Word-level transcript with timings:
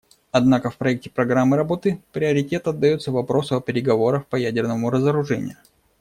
Однако 0.31 0.71
в 0.71 0.77
проекте 0.77 1.11
программы 1.11 1.57
работы 1.57 2.01
приоритет 2.11 2.67
отдается 2.67 3.11
вопросу 3.11 3.55
о 3.55 3.61
переговорах 3.61 4.25
по 4.25 4.35
ядерному 4.35 4.89
разоружению. 4.89 5.57